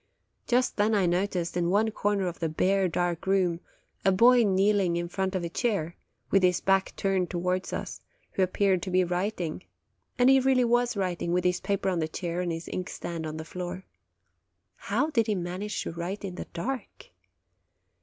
[0.47, 3.59] Just then I noticed, in one corner of the bare, dark room,
[4.03, 5.95] a boy kneeling in front of a chair,
[6.31, 8.01] with his back turned towards us,
[8.31, 9.61] who appeared to be writing;
[10.17, 13.37] and he really was writing, with his paper on the chair and his inkstand on
[13.37, 13.85] the floor.
[14.75, 17.11] How did he manage to write in the dark?